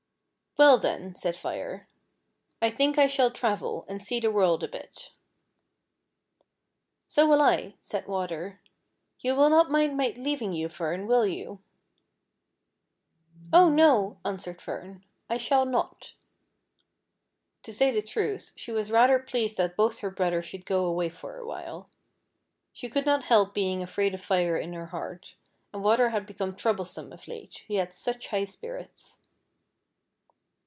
"Well, 0.57 0.77
then," 0.77 1.15
said 1.15 1.35
Fire, 1.37 1.87
"I 2.61 2.69
think 2.69 2.97
I 2.99 3.07
shall 3.07 3.31
travel, 3.31 3.83
and 3.87 4.01
see 4.01 4.19
the 4.19 4.29
world 4.29 4.63
a 4.63 4.67
bit." 4.67 5.11
"So 7.07 7.25
will 7.25 7.39
1" 7.39 7.75
said 7.81 8.05
Water. 8.05 8.59
"You 9.21 9.33
will 9.33 9.49
not 9.49 9.71
mind 9.71 9.95
my 9.97 10.13
leaving 10.17 10.51
you, 10.53 10.67
Fern, 10.67 11.07
will 11.07 11.25
you.''"" 11.25 11.61
Oh 13.53 13.69
no," 13.69 14.19
answered 14.25 14.61
Fern," 14.61 15.03
I 15.31 15.37
shall 15.37 15.65
not." 15.65 16.13
To 17.63 17.73
say 17.73 17.85
FIRE 17.85 17.91
AiVD 17.91 17.95
WATER. 17.95 18.21
107 18.21 18.25
the 18.25 18.35
trutli, 18.35 18.53
she 18.59 18.71
was 18.73 18.91
rather 18.91 19.19
pleased 19.19 19.55
that 19.57 19.77
both 19.77 19.99
her 19.99 20.11
brotliers 20.11 20.45
should 20.45 20.65
go 20.67 20.83
away 20.85 21.07
for 21.09 21.37
a 21.37 21.45
while. 21.45 21.89
She 22.73 22.89
could 22.89 23.05
not 23.07 23.23
help 23.23 23.53
being 23.55 23.81
afraid 23.81 24.13
of 24.13 24.21
Fire 24.21 24.57
in 24.57 24.73
her 24.73 24.87
heart, 24.87 25.33
and 25.73 25.81
Water 25.81 26.09
had 26.09 26.25
become 26.27 26.55
troublesome 26.57 27.11
o{ 27.13 27.17
late, 27.25 27.63
he 27.67 27.75
had 27.75 27.93
such 27.95 28.27
high 28.27 28.45
spirits. 28.45 29.17